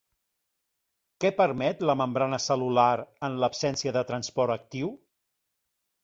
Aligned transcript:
Què 1.25 1.29
permet 1.41 1.83
la 1.89 1.95
membrana 1.99 2.39
cel·lular 2.45 2.89
en 3.27 3.35
l'absència 3.43 3.93
de 3.99 4.03
transport 4.13 4.55
actiu? 4.55 4.89